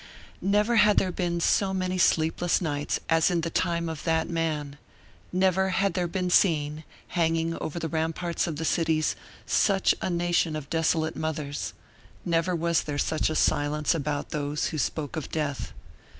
Never 0.41 0.77
had 0.77 0.97
there 0.97 1.11
been 1.11 1.39
so 1.39 1.75
many 1.75 1.99
sleepless 1.99 2.59
nights 2.59 2.99
as 3.07 3.29
in 3.29 3.41
the 3.41 3.51
time 3.51 3.87
of 3.87 4.03
that 4.03 4.27
man; 4.27 4.79
never 5.31 5.69
had 5.69 5.93
there 5.93 6.07
been 6.07 6.31
seen, 6.31 6.83
hanging 7.09 7.55
over 7.59 7.77
the 7.77 7.87
ramparts 7.87 8.47
of 8.47 8.55
the 8.55 8.65
cities, 8.65 9.15
such 9.45 9.93
a 10.01 10.09
nation 10.09 10.55
of 10.55 10.71
desolate 10.71 11.15
mothers; 11.15 11.75
never 12.25 12.55
was 12.55 12.81
there 12.81 12.97
such 12.97 13.29
a 13.29 13.35
silence 13.35 13.93
about 13.93 14.31
those 14.31 14.69
who 14.69 14.79
spoke 14.79 15.15
of 15.15 15.29
death. 15.29 15.71